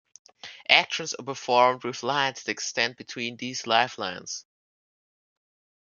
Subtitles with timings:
[0.67, 4.47] Actions are performed with lines that extend between these lifelines.